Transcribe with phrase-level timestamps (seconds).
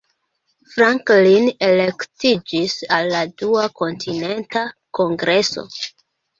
[0.69, 4.67] Franklin elektiĝis al la Dua Kontinenta
[5.03, 5.71] Kongreso.